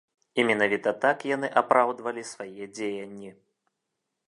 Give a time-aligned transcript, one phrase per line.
[0.39, 3.31] І менавіта так яны апраўдвалі свае дзеянні.